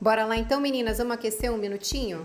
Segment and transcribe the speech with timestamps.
[0.00, 2.24] Bora lá então, meninas, vamos aquecer um minutinho?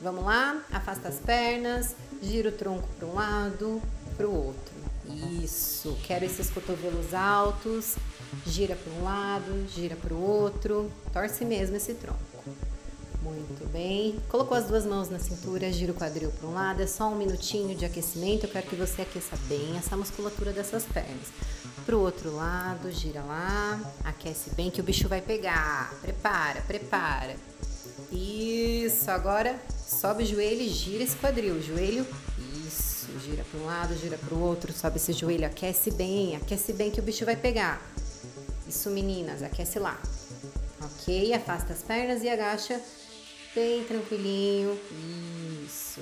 [0.00, 3.80] Vamos lá, afasta as pernas, gira o tronco para um lado,
[4.16, 4.72] para o outro.
[5.40, 7.94] Isso, quero esses cotovelos altos,
[8.44, 12.22] gira para um lado, gira para o outro, torce mesmo esse tronco.
[13.22, 14.18] Muito bem.
[14.28, 16.82] Colocou as duas mãos na cintura, gira o quadril para um lado.
[16.82, 18.46] É só um minutinho de aquecimento.
[18.46, 21.28] Eu quero que você aqueça bem essa musculatura dessas pernas.
[21.84, 23.80] Para o outro lado, gira lá.
[24.04, 25.92] Aquece bem que o bicho vai pegar.
[26.00, 27.36] Prepara, prepara.
[28.10, 29.10] Isso.
[29.10, 31.60] Agora sobe o joelho e gira esse quadril.
[31.60, 32.06] Joelho.
[32.66, 33.08] Isso.
[33.20, 34.72] Gira para um lado, gira para o outro.
[34.72, 35.46] Sobe esse joelho.
[35.46, 37.82] Aquece bem, aquece bem que o bicho vai pegar.
[38.68, 39.42] Isso, meninas.
[39.42, 40.00] Aquece lá.
[40.80, 41.32] Ok?
[41.34, 42.80] Afasta as pernas e agacha
[43.54, 44.78] bem tranquilinho.
[45.64, 46.00] Isso.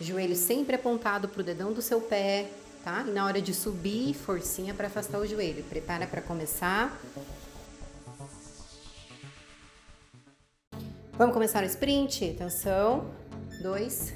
[0.00, 2.50] Joelho sempre apontado pro dedão do seu pé,
[2.84, 3.02] tá?
[3.08, 5.64] E na hora de subir, forcinha para afastar o joelho.
[5.64, 6.94] Prepara para começar.
[11.14, 12.32] Vamos começar o sprint?
[12.32, 13.10] Atenção.
[13.62, 14.12] Dois.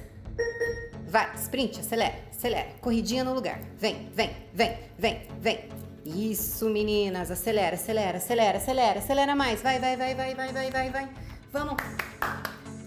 [1.08, 2.68] Vai, sprint, acelera, acelera.
[2.82, 3.58] Corridinha no lugar.
[3.78, 5.68] Vem, vem, vem, vem, vem.
[6.04, 7.30] Isso, meninas.
[7.30, 9.62] Acelera, acelera, acelera, acelera, acelera mais.
[9.62, 11.08] Vai, vai, vai, vai, vai, vai, vai, vai.
[11.50, 11.76] Vamos.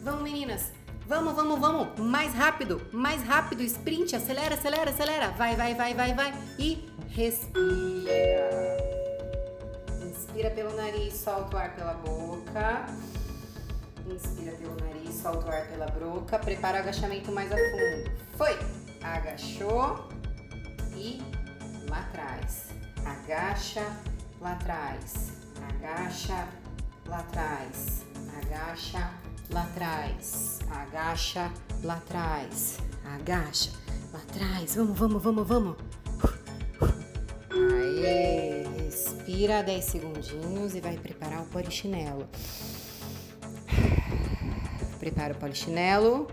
[0.03, 0.80] Vamos, meninas.
[1.11, 1.99] Vamos, vamos, vamos.
[1.99, 3.61] Mais rápido, mais rápido.
[3.63, 5.27] Sprint, acelera, acelera, acelera.
[5.31, 6.33] Vai, vai, vai, vai, vai.
[6.57, 8.49] E respira.
[10.09, 12.85] Inspira pelo nariz, solta o ar pela boca.
[14.09, 16.39] Inspira pelo nariz, solta o ar pela boca.
[16.39, 18.11] Prepara o agachamento mais a fundo.
[18.37, 18.57] Foi.
[19.03, 20.07] Agachou.
[20.95, 21.21] E
[21.89, 22.67] lá atrás.
[23.05, 23.85] Agacha,
[24.39, 25.33] lá atrás.
[25.67, 26.47] Agacha,
[27.05, 28.05] lá atrás.
[28.41, 29.11] Agacha,
[29.51, 31.51] lá atrás, agacha
[31.83, 33.71] lá atrás, agacha
[34.13, 34.75] lá atrás.
[34.75, 35.75] Vamos, vamos, vamos, vamos.
[37.51, 42.27] Aê, respira 10 segundinhos e vai preparar o polichinelo.
[44.99, 46.27] Prepara o polichinelo.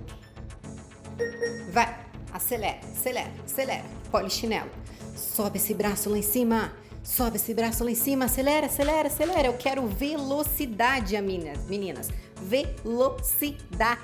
[1.72, 1.98] Vai,
[2.32, 3.84] acelera, acelera, acelera.
[4.10, 4.70] Polichinelo.
[5.16, 6.72] Sobe esse braço lá em cima.
[7.02, 9.48] Sobe esse braço lá em cima, acelera, acelera, acelera.
[9.48, 12.10] Eu quero velocidade, meninas.
[12.42, 14.00] Velocidade.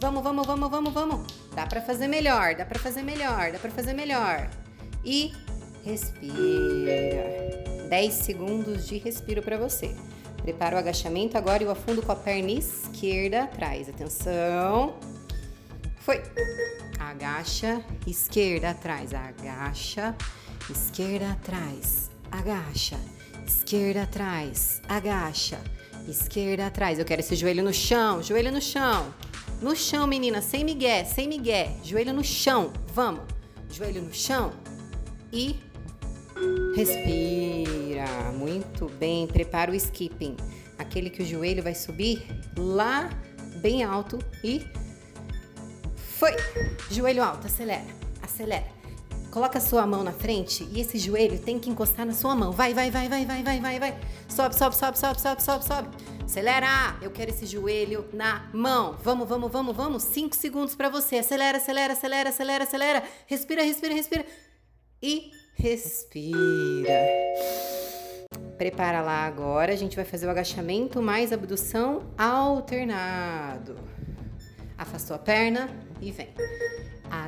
[0.00, 1.26] Vamos, vamos, vamos, vamos, vamos.
[1.54, 4.48] Dá para fazer melhor, dá para fazer melhor, dá para fazer melhor.
[5.04, 5.32] E
[5.84, 6.28] respira.
[7.88, 9.94] 10 segundos de respiro para você.
[10.42, 13.88] Prepara o agachamento agora e o afundo com a perna esquerda atrás.
[13.88, 14.96] Atenção.
[16.00, 16.22] Foi.
[16.98, 19.12] Agacha, esquerda atrás.
[19.12, 20.14] Agacha,
[20.70, 22.98] esquerda atrás agacha,
[23.46, 25.58] esquerda atrás, agacha,
[26.10, 26.98] esquerda atrás.
[26.98, 29.12] Eu quero esse joelho no chão, joelho no chão.
[29.60, 31.76] No chão, menina, sem migué, sem migué.
[31.82, 33.22] Joelho no chão, vamos.
[33.70, 34.52] Joelho no chão
[35.32, 35.56] e
[36.74, 38.06] respira.
[38.32, 40.36] Muito bem, prepara o skipping.
[40.78, 42.24] Aquele que o joelho vai subir
[42.56, 43.10] lá
[43.56, 44.64] bem alto e
[45.96, 46.34] foi.
[46.90, 47.86] Joelho alto, acelera,
[48.22, 48.77] acelera.
[49.30, 52.50] Coloca a sua mão na frente e esse joelho tem que encostar na sua mão.
[52.50, 53.98] Vai, vai, vai, vai, vai, vai, vai, vai.
[54.28, 55.88] Sobe, sobe, sobe, sobe, sobe, sobe, sobe.
[56.24, 56.98] Acelera!
[57.00, 58.96] Eu quero esse joelho na mão.
[59.02, 60.02] Vamos, vamos, vamos, vamos.
[60.02, 61.18] Cinco segundos para você.
[61.18, 63.02] Acelera, acelera, acelera, acelera, acelera.
[63.26, 64.26] Respira, respira, respira.
[65.02, 66.92] E respira.
[68.58, 69.72] Prepara lá agora.
[69.72, 73.76] A gente vai fazer o agachamento mais abdução alternado.
[74.76, 76.28] Afastou a perna e vem.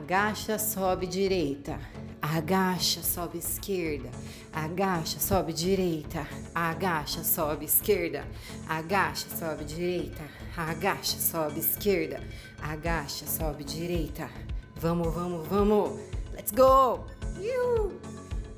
[0.00, 1.78] Agacha, sobe direita.
[2.22, 4.08] Agacha, sobe esquerda.
[4.52, 6.26] Agacha, sobe direita.
[6.54, 8.24] Agacha, sobe esquerda.
[8.66, 10.24] Agacha, sobe direita.
[10.56, 12.18] Agacha, sobe esquerda.
[12.62, 14.30] Agacha, sobe direita.
[14.76, 16.00] Vamos, vamos, vamos.
[16.34, 17.04] Let's go!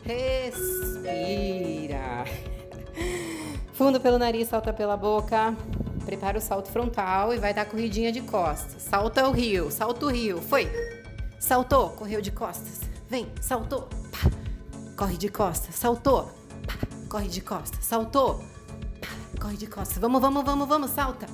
[0.05, 2.25] Respira.
[3.73, 5.57] Fundo pelo nariz, salta pela boca.
[6.07, 8.83] Prepara o salto frontal e vai dar corridinha de costas.
[8.83, 10.41] Salta o rio, salta o rio.
[10.41, 10.71] Foi!
[11.43, 12.83] Saltou, correu de costas.
[13.11, 13.89] Vem, saltou.
[14.13, 14.31] Pá,
[14.97, 15.75] corre de costas.
[15.75, 16.31] Saltou.
[16.65, 17.85] Pá, corre de costas.
[17.85, 18.39] Saltou.
[19.01, 19.09] Pá,
[19.41, 19.99] corre de costas.
[19.99, 21.27] Vamos, vamos, vamos, vamos, salta.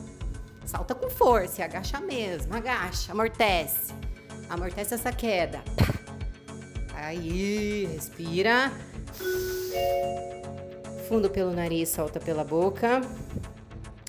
[0.65, 3.93] Salta com força, agacha mesmo, agacha, amortece.
[4.49, 5.63] Amortece essa queda.
[6.95, 8.73] Aí, respira.
[11.07, 13.03] Fundo pelo nariz, solta pela boca.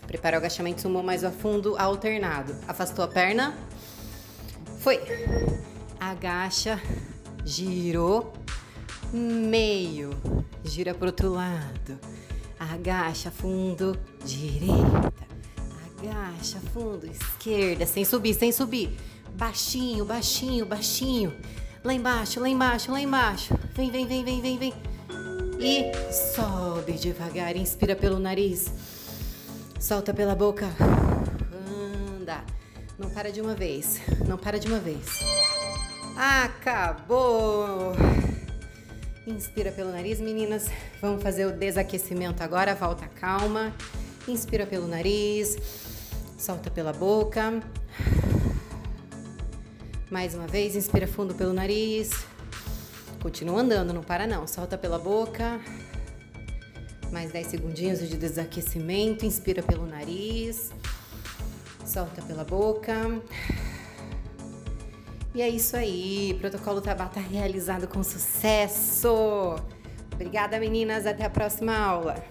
[0.07, 2.55] Prepara o agachamento sumo mais a fundo alternado.
[2.69, 3.53] Afastou a perna.
[4.79, 4.97] Foi
[5.99, 6.81] agacha,
[7.43, 8.33] girou,
[9.11, 10.11] meio,
[10.63, 11.99] gira para outro lado,
[12.59, 15.13] agacha fundo, direita,
[15.99, 18.97] agacha fundo, esquerda, sem subir, sem subir,
[19.33, 21.33] baixinho, baixinho, baixinho,
[21.83, 24.73] lá embaixo, lá embaixo, lá embaixo, vem, vem, vem, vem, vem, vem,
[25.59, 27.57] E sobe devagar.
[27.57, 28.71] Inspira pelo nariz.
[29.77, 30.67] Solta pela boca.
[32.17, 32.45] Anda.
[32.97, 33.99] Não para de uma vez.
[34.25, 35.38] Não para de uma vez.
[36.21, 37.93] Acabou.
[39.25, 40.67] Inspira pelo nariz, meninas.
[41.01, 42.75] Vamos fazer o desaquecimento agora.
[42.75, 43.73] Volta calma.
[44.27, 45.55] Inspira pelo nariz.
[46.37, 47.61] Solta pela boca.
[50.11, 52.09] Mais uma vez, inspira fundo pelo nariz.
[53.21, 54.45] Continua andando, não para não.
[54.45, 55.61] Solta pela boca.
[57.13, 59.25] Mais 10 segundinhos de desaquecimento.
[59.25, 60.69] Inspira pelo nariz.
[61.85, 63.21] Solta pela boca.
[65.33, 66.35] E é isso aí.
[66.39, 69.55] Protocolo Tabata realizado com sucesso.
[70.13, 71.05] Obrigada, meninas.
[71.05, 72.23] Até a próxima aula.